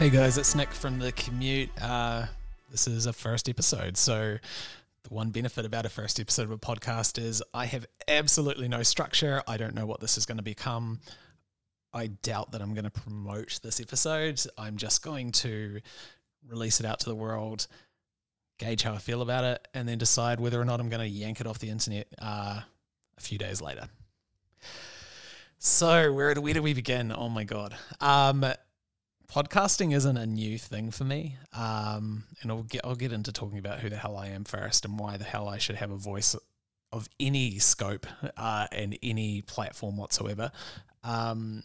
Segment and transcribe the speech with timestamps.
[0.00, 1.68] Hey guys, it's Nick from The Commute.
[1.78, 2.24] Uh,
[2.70, 3.98] this is a first episode.
[3.98, 4.38] So,
[5.02, 8.82] the one benefit about a first episode of a podcast is I have absolutely no
[8.82, 9.42] structure.
[9.46, 11.00] I don't know what this is going to become.
[11.92, 14.40] I doubt that I'm going to promote this episode.
[14.56, 15.80] I'm just going to
[16.48, 17.66] release it out to the world,
[18.58, 21.14] gauge how I feel about it, and then decide whether or not I'm going to
[21.14, 22.62] yank it off the internet uh,
[23.18, 23.86] a few days later.
[25.58, 27.12] So, where do, where do we begin?
[27.12, 27.76] Oh my God.
[28.00, 28.46] Um,
[29.30, 33.58] podcasting isn't a new thing for me, um, and I'll get I'll get into talking
[33.58, 35.96] about who the hell I am first and why the hell I should have a
[35.96, 36.36] voice
[36.92, 40.50] of any scope uh, and any platform whatsoever.
[41.04, 41.62] Um,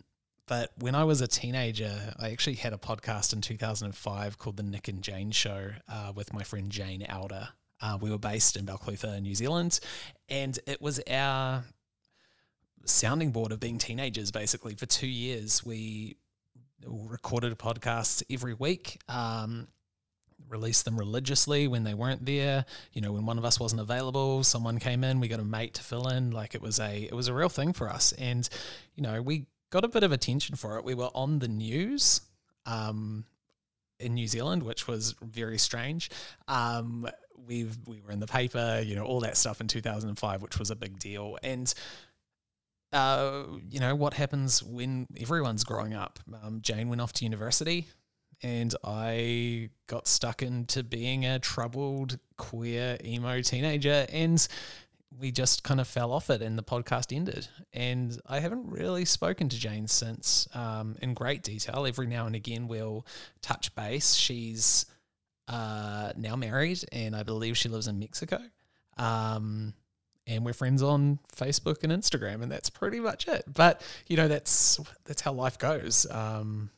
[0.48, 4.64] but when I was a teenager, I actually had a podcast in 2005 called The
[4.64, 7.50] Nick and Jane Show uh, with my friend Jane Elder.
[7.82, 9.80] Uh, we were based in Balclutha, New Zealand,
[10.30, 11.66] and it was our
[12.86, 14.32] sounding board of being teenagers.
[14.32, 16.18] Basically, for two years, we
[16.86, 19.00] recorded podcasts every week.
[19.08, 19.68] Um,
[20.50, 22.66] released them religiously when they weren't there.
[22.94, 25.20] You know, when one of us wasn't available, someone came in.
[25.20, 26.32] We got a mate to fill in.
[26.32, 28.48] Like it was a it was a real thing for us, and
[28.96, 30.86] you know, we got a bit of attention for it.
[30.86, 32.22] We were on the news.
[32.66, 33.26] Um,
[34.00, 36.10] in New Zealand, which was very strange.
[36.48, 37.08] Um,
[37.48, 40.72] we we were in the paper, you know, all that stuff in 2005, which was
[40.72, 41.38] a big deal.
[41.44, 41.74] And
[42.94, 46.20] uh, you know, what happens when everyone's growing up?
[46.44, 47.88] Um, Jane went off to university,
[48.42, 54.06] and I got stuck into being a troubled, queer, emo teenager.
[54.10, 54.46] And
[55.18, 57.48] we just kind of fell off it, and the podcast ended.
[57.74, 61.86] And I haven't really spoken to Jane since um, in great detail.
[61.86, 63.06] Every now and again, we'll
[63.42, 64.16] touch base.
[64.16, 64.86] She's
[65.48, 68.40] uh, now married, and I believe she lives in Mexico.
[68.98, 69.74] Um,
[70.28, 73.44] and we're friends on Facebook and Instagram, and that's pretty much it.
[73.52, 76.06] But you know, that's that's how life goes.
[76.10, 76.70] Um,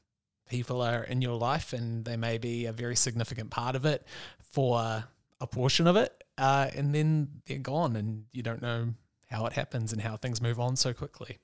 [0.49, 4.05] people are in your life, and they may be a very significant part of it
[4.39, 5.03] for
[5.39, 8.93] a portion of it, uh, and then they're gone, and you don't know
[9.29, 11.37] how it happens and how things move on so quickly.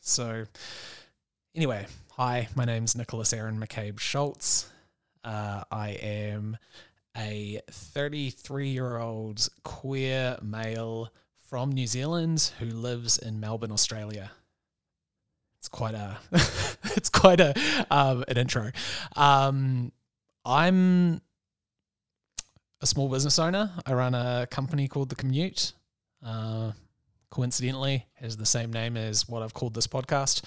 [0.00, 0.44] So,
[1.54, 4.68] anyway, hi, my name's Nicholas Aaron McCabe Schultz.
[5.24, 6.56] Uh, I am
[7.16, 11.12] a 33 year old queer male
[11.52, 14.30] from New Zealand who lives in Melbourne, Australia.
[15.58, 16.16] It's quite a,
[16.96, 17.52] it's quite a
[17.90, 18.70] um, an intro.
[19.16, 19.92] Um,
[20.46, 21.20] I'm
[22.80, 23.70] a small business owner.
[23.84, 25.74] I run a company called The Commute.
[26.24, 26.72] Uh,
[27.30, 30.40] coincidentally, has the same name as what I've called this podcast.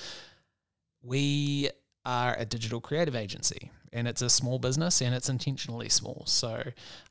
[1.04, 1.70] We
[2.04, 6.24] are a digital creative agency, and it's a small business, and it's intentionally small.
[6.26, 6.64] So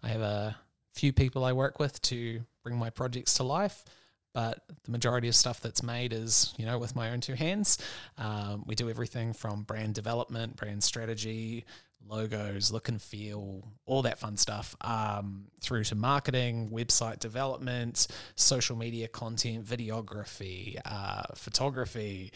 [0.02, 0.56] I have a
[0.94, 3.84] few people I work with to bring my projects to life.
[4.32, 7.78] But the majority of stuff that's made is, you know, with my own two hands.
[8.18, 11.64] Um, we do everything from brand development, brand strategy,
[12.08, 18.76] logos, look and feel, all that fun stuff, um, through to marketing, website development, social
[18.76, 22.32] media content, videography, uh, photography,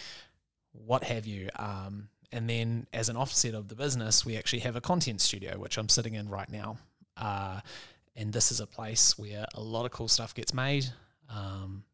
[0.73, 1.49] what have you.
[1.57, 5.59] Um, and then as an offset of the business, we actually have a content studio,
[5.59, 6.79] which I'm sitting in right now.
[7.17, 7.61] Uh,
[8.19, 10.87] and this is a place where a lot of cool stuff gets made
[11.31, 11.85] um,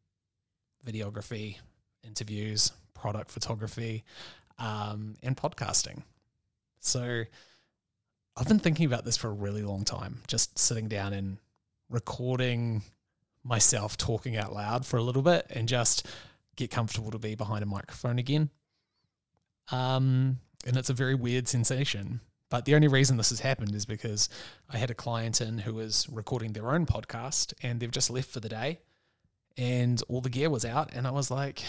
[0.86, 1.58] videography,
[2.02, 4.04] interviews, product photography,
[4.58, 6.02] um, and podcasting.
[6.80, 7.24] So
[8.36, 11.38] I've been thinking about this for a really long time, just sitting down and
[11.90, 12.82] recording
[13.42, 16.06] myself talking out loud for a little bit and just
[16.56, 18.48] get comfortable to be behind a microphone again.
[19.70, 22.20] Um, and it's a very weird sensation.
[22.54, 24.28] But the only reason this has happened is because
[24.70, 28.30] I had a client in who was recording their own podcast and they've just left
[28.30, 28.78] for the day
[29.56, 30.94] and all the gear was out.
[30.94, 31.64] And I was like,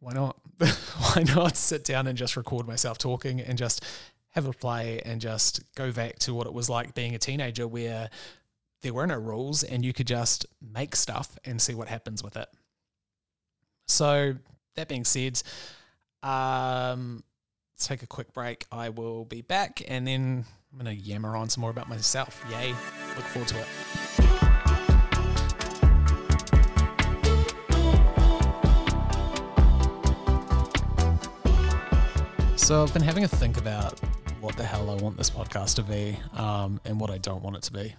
[0.00, 0.36] why not?
[0.58, 3.82] why not sit down and just record myself talking and just
[4.32, 7.66] have a play and just go back to what it was like being a teenager
[7.66, 8.10] where
[8.82, 12.36] there were no rules and you could just make stuff and see what happens with
[12.36, 12.48] it.
[13.88, 14.34] So,
[14.74, 15.42] that being said,
[16.22, 17.24] um,
[17.78, 18.66] take a quick break.
[18.72, 22.44] I will be back and then I'm going to yammer on some more about myself.
[22.50, 22.68] Yay.
[23.16, 23.66] Look forward to it.
[32.56, 34.00] So I've been having a think about
[34.40, 37.56] what the hell I want this podcast to be um, and what I don't want
[37.56, 37.94] it to be.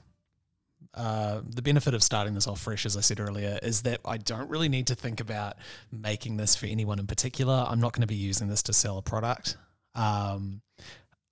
[0.93, 4.17] Uh, the benefit of starting this off fresh, as I said earlier, is that I
[4.17, 5.55] don't really need to think about
[5.91, 7.65] making this for anyone in particular.
[7.69, 9.57] I'm not going to be using this to sell a product.
[9.97, 10.61] Um,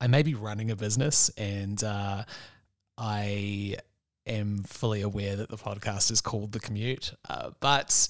[0.01, 2.23] I may be running a business and uh,
[2.97, 3.77] I
[4.27, 8.07] am fully aware that the podcast is called The Commute, uh, but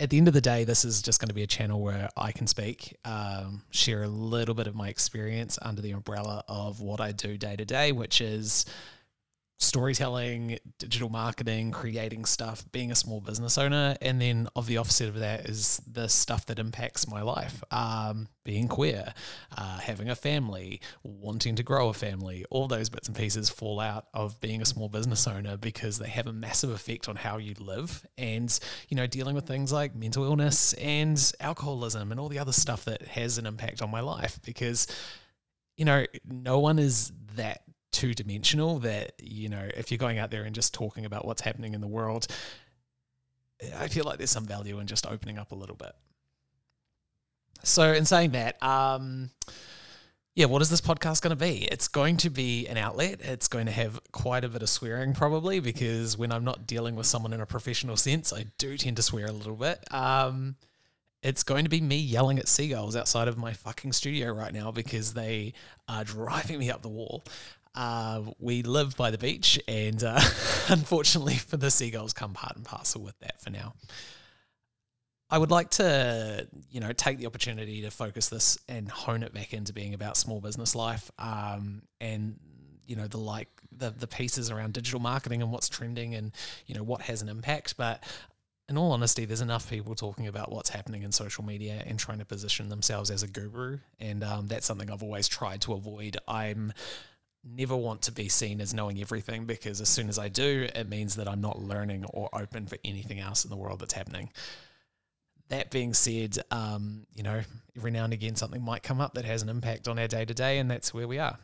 [0.00, 2.08] at the end of the day, this is just going to be a channel where
[2.16, 6.80] I can speak, um, share a little bit of my experience under the umbrella of
[6.80, 8.64] what I do day to day, which is
[9.60, 15.08] storytelling, digital marketing, creating stuff, being a small business owner, and then of the opposite
[15.08, 19.12] of that is the stuff that impacts my life, um, being queer,
[19.56, 22.44] uh, having a family, wanting to grow a family.
[22.50, 26.08] All those bits and pieces fall out of being a small business owner because they
[26.08, 28.56] have a massive effect on how you live, and
[28.88, 32.84] you know dealing with things like mental illness and alcoholism and all the other stuff
[32.84, 34.86] that has an impact on my life because
[35.76, 37.62] you know no one is that
[37.98, 41.42] two dimensional that, you know, if you're going out there and just talking about what's
[41.42, 42.28] happening in the world,
[43.76, 45.92] I feel like there's some value in just opening up a little bit.
[47.64, 49.30] So, in saying that, um,
[50.36, 51.64] yeah, what is this podcast going to be?
[51.64, 53.20] It's going to be an outlet.
[53.20, 56.94] It's going to have quite a bit of swearing, probably, because when I'm not dealing
[56.94, 59.92] with someone in a professional sense, I do tend to swear a little bit.
[59.92, 60.54] Um,
[61.22, 64.70] it's going to be me yelling at seagulls outside of my fucking studio right now
[64.70, 65.52] because they
[65.88, 67.24] are driving me up the wall.
[67.74, 70.20] Uh, we live by the beach, and uh,
[70.68, 73.74] unfortunately for the seagulls, come part and parcel with that for now.
[75.30, 79.34] I would like to, you know, take the opportunity to focus this and hone it
[79.34, 82.38] back into being about small business life, um, and
[82.86, 86.32] you know the like the the pieces around digital marketing and what's trending and
[86.66, 87.76] you know what has an impact.
[87.76, 88.02] But
[88.70, 92.18] in all honesty, there's enough people talking about what's happening in social media and trying
[92.18, 96.16] to position themselves as a guru, and um, that's something I've always tried to avoid.
[96.26, 96.72] I'm
[97.44, 100.88] never want to be seen as knowing everything because as soon as I do, it
[100.88, 104.30] means that I'm not learning or open for anything else in the world that's happening.
[105.48, 107.42] That being said, um, you know,
[107.76, 110.24] every now and again something might come up that has an impact on our day
[110.24, 111.38] to day, and that's where we are.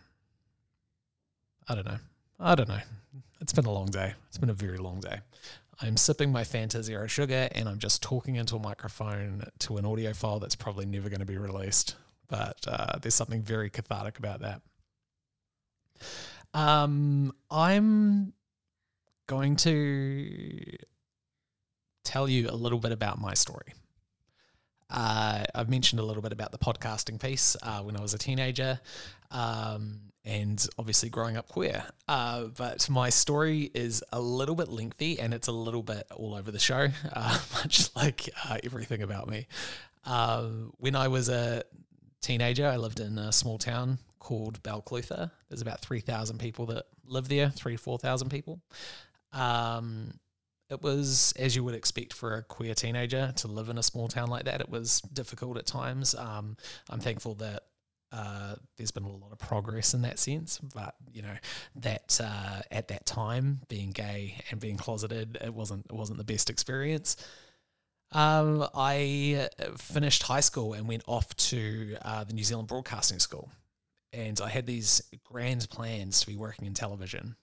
[1.69, 1.99] I don't know.
[2.39, 2.81] I don't know.
[3.41, 4.15] It's been a long day.
[4.29, 5.21] It's been a very long day.
[5.81, 9.85] I'm sipping my Fanta Zero Sugar and I'm just talking into a microphone to an
[9.85, 11.97] audio file that's probably never going to be released.
[12.29, 14.63] But uh, there's something very cathartic about that.
[16.53, 18.33] Um, I'm
[19.27, 20.77] going to
[22.05, 23.75] tell you a little bit about my story.
[24.91, 28.19] Uh, I've mentioned a little bit about the podcasting piece uh, when I was a
[28.19, 28.79] teenager,
[29.31, 31.85] um, and obviously growing up queer.
[32.07, 36.35] Uh, but my story is a little bit lengthy and it's a little bit all
[36.35, 39.47] over the show, uh, much like uh, everything about me.
[40.05, 40.45] Uh,
[40.77, 41.65] when I was a
[42.21, 45.31] teenager, I lived in a small town called Balclutha.
[45.49, 48.63] There's about 3,000 people that live there, three, 4,000 people.
[49.33, 50.15] Um,
[50.71, 54.09] it was, as you would expect for a queer teenager to live in a small
[54.09, 56.15] town like that, it was difficult at times.
[56.15, 56.57] Um,
[56.89, 57.65] I'm thankful that
[58.13, 61.37] uh, there's been a lot of progress in that sense, but you know
[61.77, 66.25] that uh, at that time, being gay and being closeted, it wasn't it wasn't the
[66.25, 67.17] best experience.
[68.13, 73.51] Um, I finished high school and went off to uh, the New Zealand Broadcasting School,
[74.15, 77.37] and I had these grand plans to be working in television.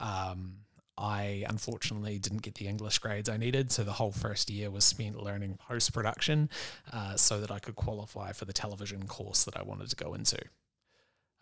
[0.00, 0.58] Um,
[0.96, 4.84] I unfortunately didn't get the English grades I needed, so the whole first year was
[4.84, 6.50] spent learning post production
[6.92, 10.14] uh, so that I could qualify for the television course that I wanted to go
[10.14, 10.38] into.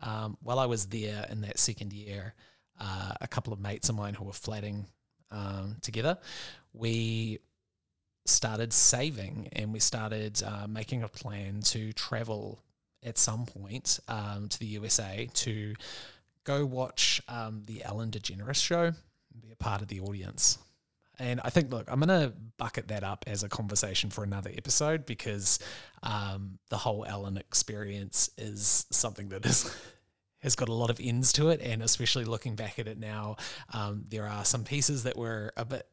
[0.03, 2.35] Um, while I was there in that second year,
[2.81, 4.87] uh, a couple of mates of mine who were flatting
[5.31, 6.19] um, together,
[6.73, 7.39] we
[8.27, 12.63] started saving and we started uh, making a plan to travel
[13.03, 15.75] at some point um, to the USA to
[16.45, 20.59] go watch um, the Ellen DeGeneres show and be a part of the audience.
[21.19, 24.51] And I think, look, I'm going to bucket that up as a conversation for another
[24.57, 25.59] episode because
[26.03, 29.75] um, the whole Ellen experience is something that is.
[30.43, 33.37] has got a lot of ends to it, and especially looking back at it now,
[33.75, 35.87] um, there are some pieces that were a bit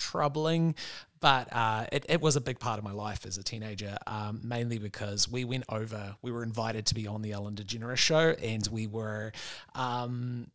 [0.00, 0.74] troubling,
[1.20, 4.40] but uh, it, it, was a big part of my life as a teenager, um,
[4.42, 8.30] mainly because we went over, we were invited to be on the Ellen DeGeneres show,
[8.42, 9.32] and we were.
[9.74, 10.50] Um,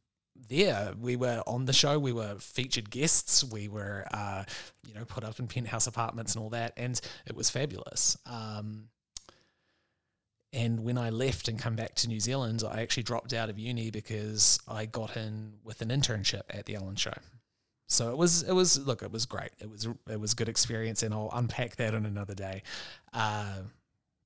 [0.49, 4.43] there we were on the show we were featured guests we were uh,
[4.85, 8.89] you know put up in penthouse apartments and all that and it was fabulous um,
[10.55, 13.59] and when I left and come back to New Zealand, I actually dropped out of
[13.59, 17.13] uni because I got in with an internship at the Ellen Show.
[17.87, 19.51] So it was it was look it was great.
[19.59, 22.63] It was it was good experience, and I'll unpack that on another day.
[23.13, 23.59] Uh,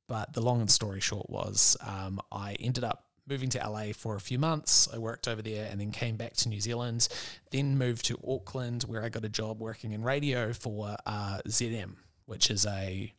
[0.08, 4.16] but the long and story short was um, I ended up moving to LA for
[4.16, 4.90] a few months.
[4.92, 7.08] I worked over there and then came back to New Zealand.
[7.52, 11.96] Then moved to Auckland where I got a job working in radio for uh, ZM,
[12.26, 13.14] which is a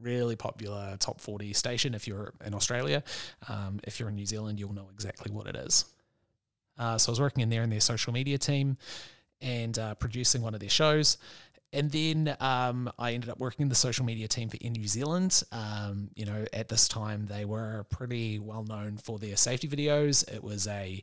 [0.00, 3.02] really popular top 40 station if you're in Australia.
[3.48, 5.84] Um, if you're in New Zealand, you'll know exactly what it is.
[6.78, 8.76] Uh, so I was working in there in their social media team
[9.40, 11.18] and uh, producing one of their shows.
[11.72, 14.86] and then um, I ended up working in the social media team for in New
[14.86, 15.42] Zealand.
[15.52, 20.26] Um, you know, at this time they were pretty well known for their safety videos.
[20.32, 21.02] It was a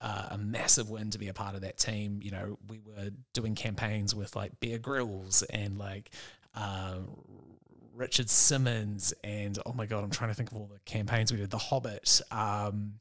[0.00, 2.20] uh, a massive win to be a part of that team.
[2.22, 6.10] You know, we were doing campaigns with like Bear Grylls and like
[6.54, 6.96] uh,
[7.94, 11.38] Richard Simmons, and oh my god, I'm trying to think of all the campaigns we
[11.38, 11.50] did.
[11.50, 12.20] The Hobbit.
[12.30, 12.94] Um,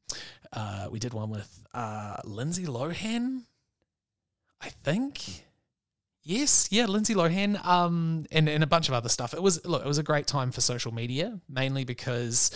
[0.54, 3.44] uh, we did one with uh, Lindsay Lohan,
[4.62, 5.46] I think.
[6.24, 9.34] Yes, yeah, Lindsay Lohan, um, and and a bunch of other stuff.
[9.34, 12.52] It was look, it was a great time for social media, mainly because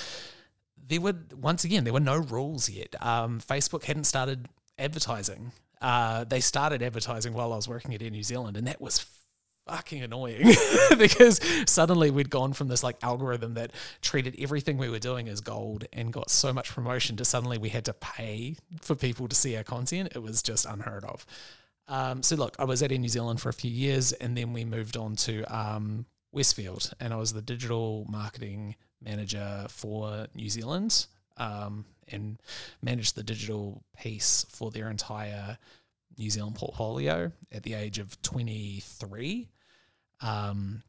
[0.87, 2.95] there were once again there were no rules yet.
[3.03, 4.47] Um, Facebook hadn't started
[4.77, 5.51] advertising.
[5.81, 9.05] Uh, they started advertising while I was working at Air New Zealand, and that was
[9.67, 10.53] fucking annoying
[10.97, 13.71] because suddenly we'd gone from this like algorithm that
[14.01, 17.69] treated everything we were doing as gold and got so much promotion to suddenly we
[17.69, 20.11] had to pay for people to see our content.
[20.15, 21.25] It was just unheard of.
[21.87, 24.53] Um, so look, I was at in New Zealand for a few years, and then
[24.53, 30.49] we moved on to um, Westfield, and I was the digital marketing manager for New
[30.49, 31.05] Zealand,
[31.37, 32.39] um, and
[32.81, 35.57] managed the digital piece for their entire
[36.17, 39.49] New Zealand portfolio at the age of 23.
[40.21, 40.83] Um,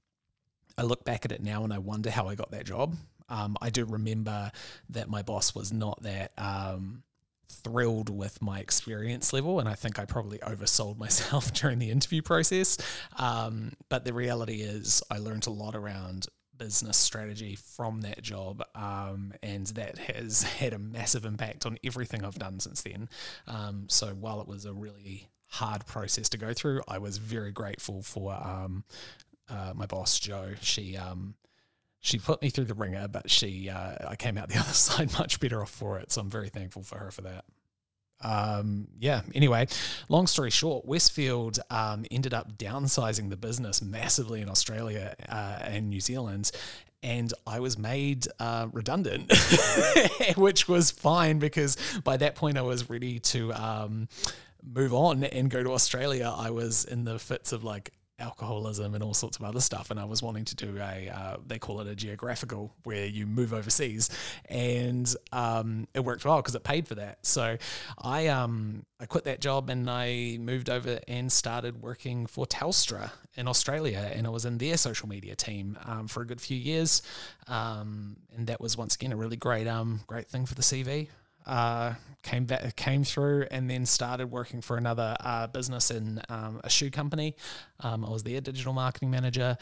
[0.78, 2.94] I look back at it now and I wonder how I got that job.
[3.28, 4.52] Um, I do remember
[4.90, 7.02] that my boss was not that um,
[7.48, 12.22] thrilled with my experience level, and I think I probably oversold myself during the interview
[12.22, 12.78] process.
[13.18, 16.26] Um, but the reality is, I learned a lot around
[16.58, 22.24] business strategy from that job, um, and that has had a massive impact on everything
[22.24, 23.08] I've done since then.
[23.46, 27.52] Um, so while it was a really hard process to go through, I was very
[27.52, 28.84] grateful for um,
[29.48, 30.54] uh, my boss Joe.
[30.60, 31.34] She um,
[32.06, 35.12] she put me through the ringer, but she uh, I came out the other side
[35.18, 36.12] much better off for it.
[36.12, 37.44] So I'm very thankful for her for that.
[38.22, 39.22] Um, yeah.
[39.34, 39.66] Anyway,
[40.08, 45.90] long story short, Westfield um, ended up downsizing the business massively in Australia uh, and
[45.90, 46.52] New Zealand,
[47.02, 49.32] and I was made uh, redundant,
[50.36, 54.08] which was fine because by that point I was ready to um,
[54.64, 56.32] move on and go to Australia.
[56.34, 59.90] I was in the fits of like alcoholism and all sorts of other stuff.
[59.90, 63.26] And I was wanting to do a, uh, they call it a geographical, where you
[63.26, 64.10] move overseas,
[64.48, 67.24] and um, it worked well because it paid for that.
[67.26, 67.56] So
[67.98, 73.10] I um, I quit that job and I moved over and started working for Telstra
[73.36, 76.56] in Australia, and I was in their social media team um, for a good few
[76.56, 77.02] years,
[77.48, 81.08] um, and that was once again a really great um great thing for the CV
[81.46, 86.60] uh, came back, came through, and then started working for another uh, business in um,
[86.64, 87.36] a shoe company.
[87.80, 89.56] Um, I was their digital marketing manager,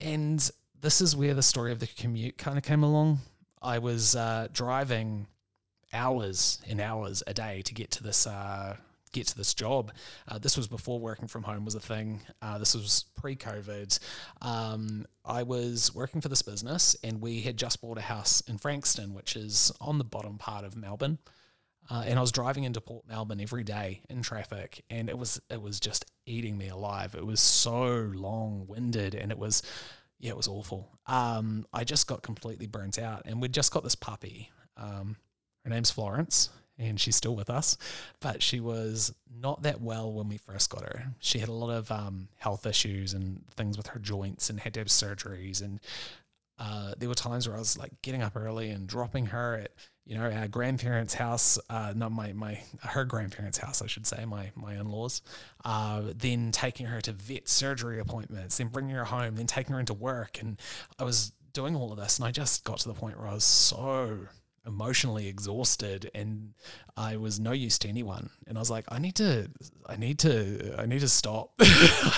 [0.00, 3.18] and this is where the story of the commute kind of came along.
[3.60, 5.26] I was uh, driving
[5.92, 8.76] hours and hours a day to get to this uh,
[9.14, 9.92] get to this job.
[10.28, 12.20] Uh, this was before working from home was a thing.
[12.42, 13.98] Uh, this was pre COVID.
[14.42, 18.58] Um, I was working for this business and we had just bought a house in
[18.58, 21.18] Frankston, which is on the bottom part of Melbourne.
[21.90, 25.38] Uh, and I was driving into Port Melbourne every day in traffic, and it was
[25.50, 27.14] it was just eating me alive.
[27.14, 29.62] It was so long winded, and it was
[30.18, 30.88] yeah, it was awful.
[31.06, 34.50] Um, I just got completely burnt out, and we'd just got this puppy.
[34.78, 35.16] Um,
[35.64, 37.76] her name's Florence and she's still with us,
[38.20, 41.06] but she was not that well when we first got her.
[41.20, 44.74] She had a lot of um, health issues and things with her joints and had
[44.74, 45.62] to have surgeries.
[45.62, 45.80] And
[46.58, 49.70] uh, there were times where I was like getting up early and dropping her at
[50.06, 54.24] you know our grandparents' house, uh, not my my her grandparents' house, I should say,
[54.26, 55.22] my my in laws.
[55.64, 59.80] Uh, then taking her to vet surgery appointments, then bringing her home, then taking her
[59.80, 60.60] into work, and
[60.98, 63.34] I was doing all of this, and I just got to the point where I
[63.34, 64.28] was so
[64.66, 66.54] emotionally exhausted and
[66.96, 68.30] I was no use to anyone.
[68.46, 69.50] And I was like, I need to,
[69.86, 71.52] I need to, I need to stop.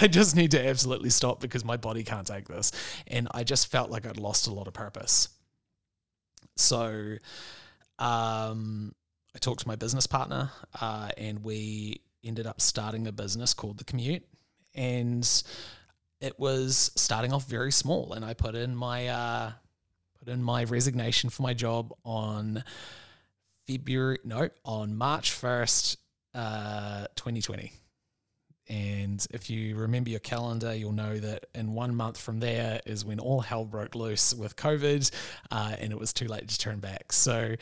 [0.00, 2.72] I just need to absolutely stop because my body can't take this.
[3.06, 5.28] And I just felt like I'd lost a lot of purpose.
[6.56, 7.16] So,
[7.98, 8.94] um,
[9.34, 10.50] I talked to my business partner,
[10.80, 14.24] uh, and we ended up starting a business called The Commute.
[14.74, 15.28] And
[16.20, 18.14] it was starting off very small.
[18.14, 19.52] And I put in my, uh,
[20.26, 22.64] put in my resignation for my job on
[23.66, 25.96] February, no, on March 1st,
[26.34, 27.72] uh, 2020.
[28.68, 33.04] And if you remember your calendar, you'll know that in one month from there is
[33.04, 35.10] when all hell broke loose with COVID,
[35.52, 37.12] uh, and it was too late to turn back.
[37.12, 37.54] So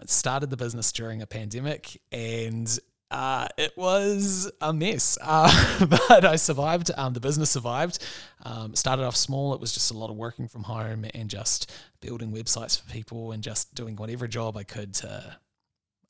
[0.00, 2.76] I started the business during a pandemic, and
[3.10, 6.90] uh, it was a mess, uh, but I survived.
[6.96, 7.98] Um, the business survived.
[8.44, 9.52] Um, started off small.
[9.52, 13.32] It was just a lot of working from home and just building websites for people
[13.32, 15.36] and just doing whatever job I could to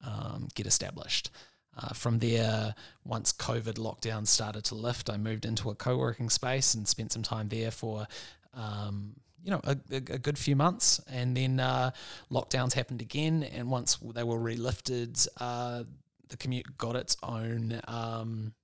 [0.06, 1.30] um, get established.
[1.76, 6.28] Uh, from there, once COVID lockdown started to lift, I moved into a co working
[6.28, 8.06] space and spent some time there for
[8.52, 11.92] um, you know a, a, a, good few months, and then uh,
[12.30, 13.42] lockdowns happened again.
[13.42, 15.84] And once they were relifted, uh,
[16.30, 18.54] the commute got its own um,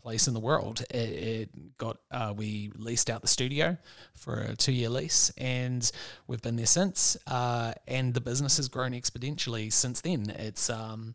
[0.00, 0.84] place in the world.
[0.90, 3.76] It, it got uh, we leased out the studio
[4.14, 5.90] for a two year lease, and
[6.26, 7.16] we've been there since.
[7.26, 10.30] Uh, and the business has grown exponentially since then.
[10.30, 11.14] It's um,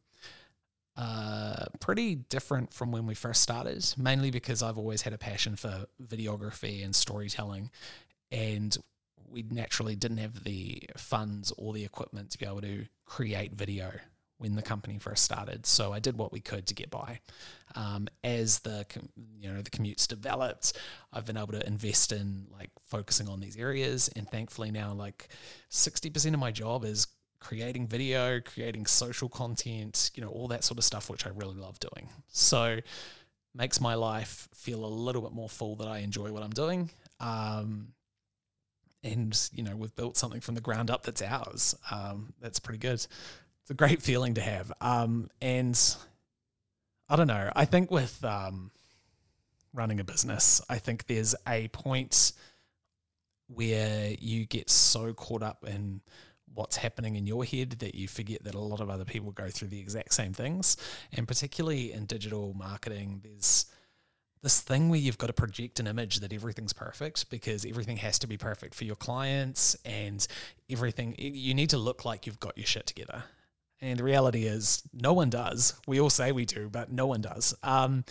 [0.95, 5.55] uh, pretty different from when we first started, mainly because I've always had a passion
[5.55, 7.71] for videography and storytelling.
[8.31, 8.75] And
[9.27, 13.91] we naturally didn't have the funds or the equipment to be able to create video
[14.37, 15.65] when the company first started.
[15.65, 17.19] So I did what we could to get by.
[17.75, 18.85] Um, as the
[19.39, 20.73] you know the commutes developed,
[21.11, 25.29] I've been able to invest in like focusing on these areas, and thankfully now like
[25.69, 27.07] sixty percent of my job is
[27.39, 31.55] creating video, creating social content, you know, all that sort of stuff, which I really
[31.55, 32.09] love doing.
[32.29, 32.79] So
[33.53, 36.89] makes my life feel a little bit more full that I enjoy what I'm doing.
[37.19, 37.89] Um,
[39.03, 41.75] and you know we've built something from the ground up that's ours.
[41.91, 43.05] Um, that's pretty good.
[43.63, 44.71] It's a great feeling to have.
[44.81, 45.79] Um, and
[47.09, 47.51] I don't know.
[47.55, 48.71] I think with um,
[49.73, 52.33] running a business, I think there's a point
[53.47, 56.01] where you get so caught up in
[56.53, 59.49] what's happening in your head that you forget that a lot of other people go
[59.49, 60.77] through the exact same things.
[61.11, 63.65] And particularly in digital marketing, there's
[64.43, 68.19] this thing where you've got to project an image that everything's perfect because everything has
[68.19, 70.27] to be perfect for your clients and
[70.69, 73.23] everything you need to look like you've got your shit together
[73.83, 77.21] and the reality is no one does we all say we do but no one
[77.21, 78.03] does um,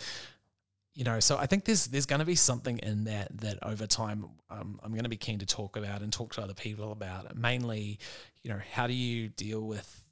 [0.93, 3.87] you know so i think there's there's going to be something in that that over
[3.87, 6.91] time um, i'm going to be keen to talk about and talk to other people
[6.91, 7.99] about mainly
[8.43, 10.03] you know how do you deal with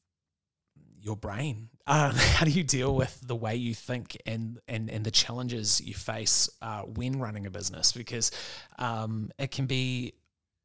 [1.02, 1.70] your brain.
[1.88, 5.82] Um, how do you deal with the way you think and and and the challenges
[5.82, 7.92] you face uh, when running a business?
[7.92, 8.32] Because
[8.78, 10.14] um, it can be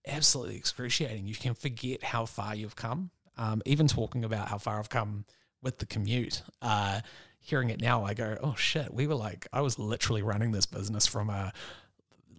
[0.07, 1.26] absolutely excruciating.
[1.26, 3.11] You can forget how far you've come.
[3.36, 5.25] Um, even talking about how far I've come
[5.62, 7.00] with the commute, uh,
[7.40, 10.66] hearing it now, I go, "Oh shit!" We were like, I was literally running this
[10.66, 11.52] business from a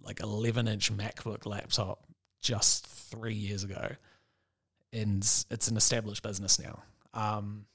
[0.02, 2.04] like 11 inch MacBook laptop
[2.40, 3.90] just three years ago,
[4.92, 6.82] and it's an established business now.
[7.14, 7.66] Um,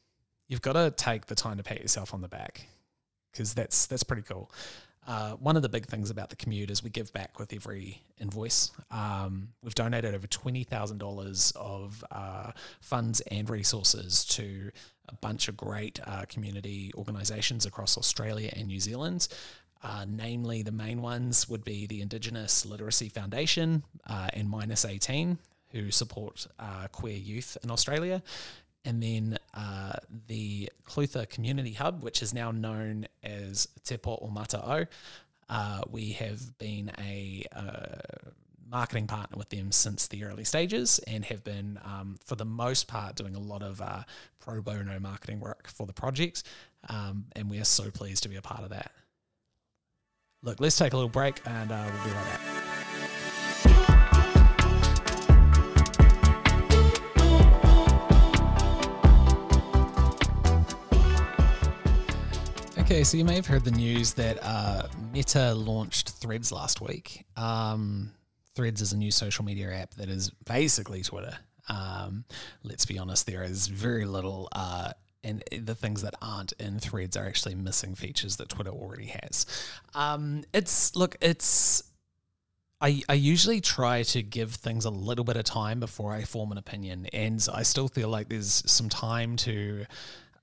[0.48, 2.68] you've got to take the time to pat yourself on the back
[3.32, 4.52] because that's that's pretty cool.
[5.06, 8.02] Uh, one of the big things about the commute is we give back with every
[8.20, 8.72] invoice.
[8.90, 14.72] Um, we've donated over twenty thousand dollars of uh, funds and resources to
[15.10, 19.28] a bunch of great uh, community organisations across Australia and New Zealand.
[19.84, 25.38] Uh, namely, the main ones would be the Indigenous Literacy Foundation uh, and Minus 18,
[25.72, 28.24] who support uh, queer youth in Australia
[28.86, 29.94] and then uh,
[30.28, 34.86] the Clutha Community Hub, which is now known as Te Pou o Mata-Au.
[35.50, 38.30] Uh, we have been a uh,
[38.70, 42.88] marketing partner with them since the early stages and have been, um, for the most
[42.88, 44.04] part, doing a lot of uh,
[44.40, 46.44] pro bono marketing work for the project.
[46.90, 48.92] Um, and we are so pleased to be a part of that.
[50.42, 52.53] Look, let's take a little break and uh, we'll be right back.
[62.94, 67.26] Okay, so you may have heard the news that uh, Meta launched Threads last week.
[67.36, 68.12] Um,
[68.54, 71.36] Threads is a new social media app that is basically Twitter.
[71.70, 72.24] Um,
[72.62, 74.92] let's be honest, there is very little, uh,
[75.24, 79.48] and the things that aren't in Threads are actually missing features that Twitter already has.
[79.96, 81.82] Um, it's look, it's.
[82.80, 86.52] I, I usually try to give things a little bit of time before I form
[86.52, 89.88] an opinion, and I still feel like there's some time to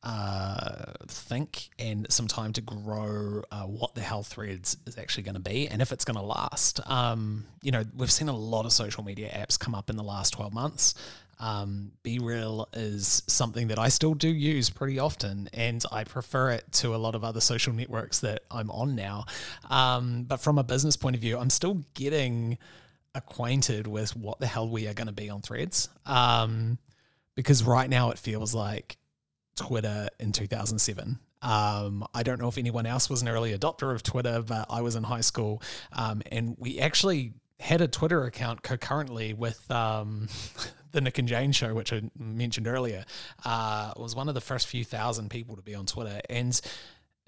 [0.02, 5.34] uh, think and some time to grow uh, what the health threads is actually going
[5.34, 6.80] to be and if it's going to last.
[6.90, 10.02] Um, you know, we've seen a lot of social media apps come up in the
[10.02, 10.94] last 12 months.
[11.38, 16.70] Um, BeReal is something that I still do use pretty often, and I prefer it
[16.72, 19.24] to a lot of other social networks that I'm on now.
[19.70, 22.58] Um, but from a business point of view, I'm still getting
[23.14, 25.88] acquainted with what the hell we are going to be on threads.
[26.04, 26.78] Um,
[27.34, 28.98] because right now it feels like
[29.60, 31.18] Twitter in 2007.
[31.42, 34.80] Um, I don't know if anyone else was an early adopter of Twitter, but I
[34.80, 40.28] was in high school, um, and we actually had a Twitter account concurrently with um,
[40.92, 43.04] the Nick and Jane show, which I mentioned earlier.
[43.44, 46.58] Uh, was one of the first few thousand people to be on Twitter, and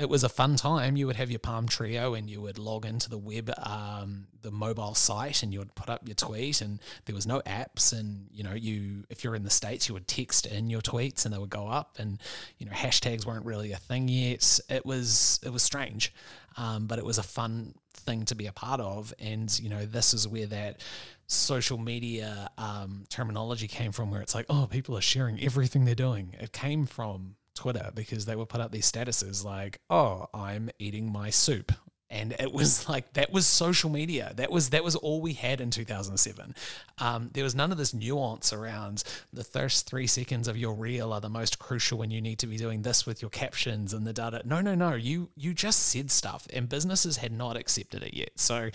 [0.02, 0.96] it was a fun time.
[0.96, 4.50] You would have your Palm Treo and you would log into the web, um, the
[4.50, 6.60] mobile site, and you would put up your tweet.
[6.60, 9.94] And there was no apps, and you know, you if you're in the states, you
[9.94, 11.98] would text in your tweets, and they would go up.
[12.00, 12.20] And
[12.58, 14.58] you know, hashtags weren't really a thing yet.
[14.68, 16.12] It was it was strange,
[16.56, 19.14] um, but it was a fun thing to be a part of.
[19.20, 20.80] And you know, this is where that
[21.28, 25.94] social media um, terminology came from, where it's like, oh, people are sharing everything they're
[25.94, 26.34] doing.
[26.40, 31.10] It came from Twitter because they would put up these statuses like, "Oh, I'm eating
[31.12, 31.72] my soup."
[32.12, 34.32] And it was like that was social media.
[34.36, 36.54] That was that was all we had in 2007.
[36.98, 41.12] Um, there was none of this nuance around the first three seconds of your reel
[41.12, 44.06] are the most crucial when you need to be doing this with your captions and
[44.06, 44.42] the data.
[44.44, 44.94] No, no, no.
[44.94, 48.32] You you just said stuff, and businesses had not accepted it yet.
[48.36, 48.70] So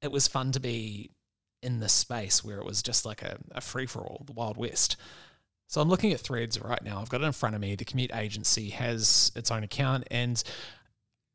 [0.00, 1.10] it was fun to be
[1.62, 4.56] in this space where it was just like a, a free for all, the Wild
[4.56, 4.96] West.
[5.68, 6.98] So I'm looking at threads right now.
[6.98, 7.74] I've got it in front of me.
[7.74, 10.04] The commute agency has its own account.
[10.10, 10.42] And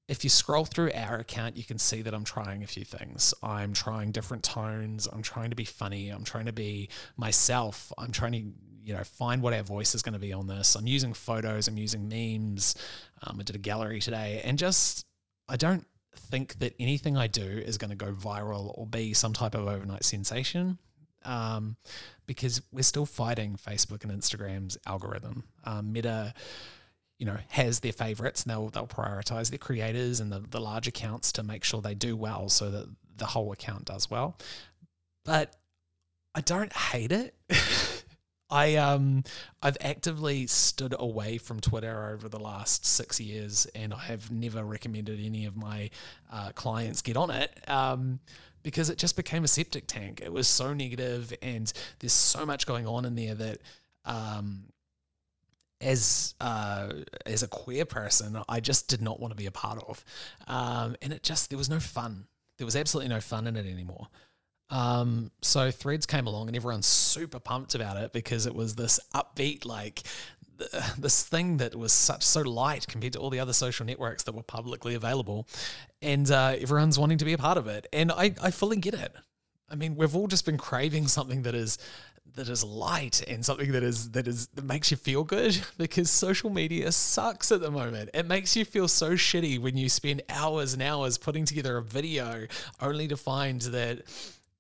[0.08, 3.36] if you scroll through our account, you can see that I'm trying a few things.
[3.44, 5.08] I'm trying different tones.
[5.12, 6.10] I'm trying to be funny.
[6.10, 7.94] I'm trying to be myself.
[7.96, 8.44] I'm trying to,
[8.84, 10.76] you know, find what our voice is going to be on this.
[10.76, 11.68] I'm using photos.
[11.68, 12.74] I'm using memes.
[13.22, 14.42] Um, I did a gallery today.
[14.44, 15.06] And just,
[15.48, 19.34] I don't think that anything I do is going to go viral or be some
[19.34, 20.80] type of overnight sensation
[21.26, 21.76] um,
[22.26, 25.44] because we're still fighting Facebook and Instagram's algorithm.
[25.64, 26.34] Um, Meta,
[27.20, 30.88] you know, has their favorites and they'll they'll prioritize their creators and the, the large
[30.88, 34.38] accounts to make sure they do well so that the whole account does well.
[35.26, 35.56] But
[36.36, 37.36] I don't hate it.
[38.50, 39.24] I um
[39.64, 44.64] I've actively stood away from Twitter over the last six years, and I have never
[44.64, 45.90] recommended any of my
[46.32, 47.52] uh, clients get on it.
[47.68, 48.20] Um,
[48.64, 50.22] because it just became a septic tank.
[50.24, 53.58] It was so negative, and there's so much going on in there that,
[54.06, 54.64] um,
[55.82, 56.94] as uh,
[57.26, 60.04] as a queer person, I just did not want to be a part of,
[60.48, 62.26] um, and it just there was no fun.
[62.58, 64.08] There was absolutely no fun in it anymore.
[64.70, 69.00] Um, so Threads came along, and everyone's super pumped about it because it was this
[69.14, 70.04] upbeat, like
[70.98, 74.34] this thing that was such so light compared to all the other social networks that
[74.36, 75.48] were publicly available,
[76.02, 77.88] and uh, everyone's wanting to be a part of it.
[77.94, 79.14] And I, I fully get it.
[79.70, 81.78] I mean, we've all just been craving something that is
[82.36, 86.10] that is light and something that is that is that makes you feel good because
[86.10, 88.10] social media sucks at the moment.
[88.14, 91.84] It makes you feel so shitty when you spend hours and hours putting together a
[91.84, 92.48] video
[92.82, 94.04] only to find that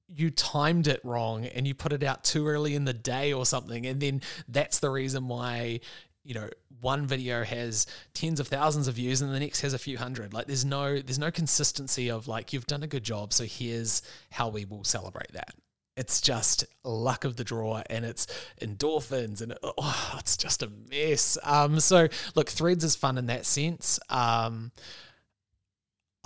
[0.08, 3.46] you timed it wrong and you put it out too early in the day or
[3.46, 5.80] something and then that's the reason why
[6.24, 6.50] you know
[6.84, 10.34] one video has tens of thousands of views and the next has a few hundred.
[10.34, 14.02] Like there's no there's no consistency of like you've done a good job so here's
[14.32, 15.56] how we will celebrate that.
[15.96, 18.28] It's just luck of the draw and it's
[18.62, 21.38] endorphins and oh, it's just a mess.
[21.44, 24.00] Um so look threads is fun in that sense.
[24.10, 24.72] Um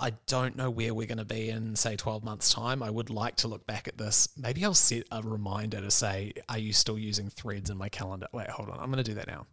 [0.00, 2.82] I don't know where we're going to be in, say, 12 months' time.
[2.84, 4.28] I would like to look back at this.
[4.36, 8.28] Maybe I'll set a reminder to say, Are you still using threads in my calendar?
[8.32, 8.78] Wait, hold on.
[8.78, 9.46] I'm going to do that now.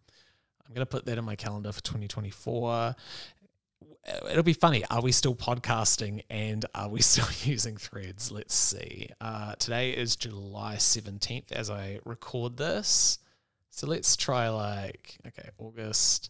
[0.68, 2.96] I'm going to put that in my calendar for 2024.
[4.30, 4.84] It'll be funny.
[4.92, 8.32] Are we still podcasting and are we still using threads?
[8.32, 9.10] Let's see.
[9.20, 13.18] Uh, today is July 17th as I record this.
[13.72, 16.30] So let's try, like, okay, August.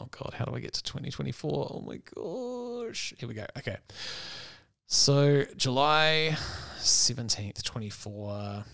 [0.00, 1.68] Oh God, how do I get to 2024?
[1.70, 3.14] Oh my gosh.
[3.18, 3.46] Here we go.
[3.58, 3.76] Okay.
[4.86, 6.36] So July
[6.78, 8.64] 17th, 24.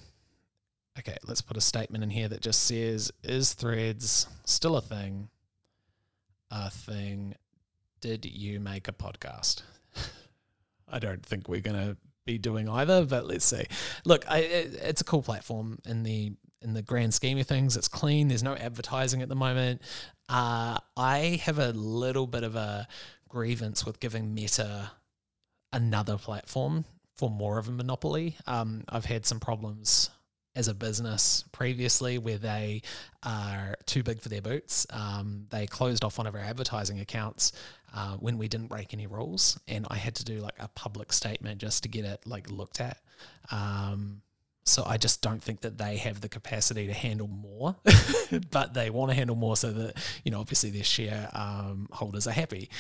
[0.99, 5.29] Okay, let's put a statement in here that just says Is threads still a thing?
[6.51, 7.35] A thing.
[8.01, 9.63] Did you make a podcast?
[10.89, 13.65] I don't think we're going to be doing either, but let's see.
[14.05, 17.77] Look, I, it, it's a cool platform in the in the grand scheme of things.
[17.77, 18.29] It's clean.
[18.29, 19.83] There's no advertising at the moment.
[20.29, 22.87] Uh, I have a little bit of a
[23.29, 24.91] grievance with giving Meta
[25.73, 26.85] another platform
[27.17, 28.37] for more of a monopoly.
[28.47, 30.11] Um, I've had some problems
[30.57, 32.83] as a business previously where they
[33.23, 34.87] are too big for their boots.
[34.91, 37.53] Um, they closed off one of our advertising accounts
[37.95, 41.13] uh, when we didn't break any rules, and I had to do like a public
[41.13, 42.99] statement just to get it like looked at.
[43.51, 44.23] Um,
[44.71, 47.77] so I just don't think that they have the capacity to handle more,
[48.51, 52.27] but they want to handle more so that you know obviously their share um, holders
[52.27, 52.71] are happy.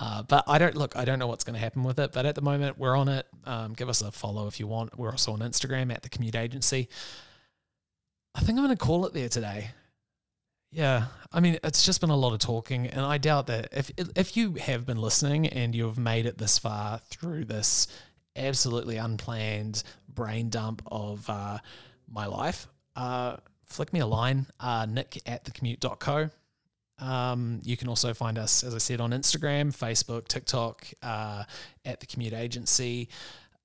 [0.00, 0.96] Uh, but I don't look.
[0.96, 2.12] I don't know what's going to happen with it.
[2.12, 3.26] But at the moment, we're on it.
[3.44, 4.98] Um, give us a follow if you want.
[4.98, 6.88] We're also on Instagram at the Commute Agency.
[8.34, 9.70] I think I'm going to call it there today.
[10.72, 13.92] Yeah, I mean, it's just been a lot of talking, and I doubt that if
[14.16, 17.86] if you have been listening and you've made it this far through this
[18.36, 19.82] absolutely unplanned
[20.14, 21.58] brain dump of uh,
[22.10, 26.30] my life, uh, flick me a line, uh, nick at thecommute.co.
[26.98, 31.44] Um, you can also find us, as I said, on Instagram, Facebook, TikTok, uh,
[31.84, 33.08] at the Commute Agency.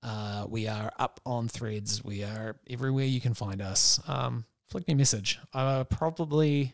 [0.01, 2.03] Uh, we are up on threads.
[2.03, 3.99] We are everywhere you can find us.
[4.07, 5.39] Um, flick me a message.
[5.53, 6.73] I probably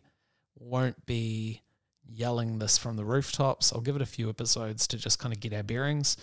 [0.57, 1.61] won't be
[2.07, 3.73] yelling this from the rooftops.
[3.73, 6.17] I'll give it a few episodes to just kind of get our bearings.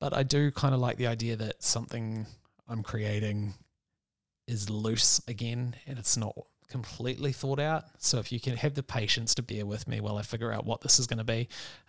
[0.00, 2.26] But I do kind of like the idea that something
[2.68, 3.54] I'm creating
[4.46, 6.34] is loose again and it's not
[6.68, 7.84] completely thought out.
[7.98, 10.66] So if you can have the patience to bear with me while I figure out
[10.66, 11.48] what this is going to be,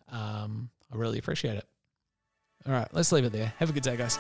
[0.09, 1.65] um, I really appreciate it.
[2.65, 3.53] All right, let's leave it there.
[3.57, 4.17] Have a good day, guys.